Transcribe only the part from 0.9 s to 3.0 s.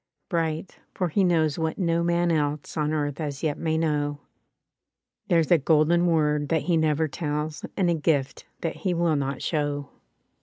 for he knows what no man else On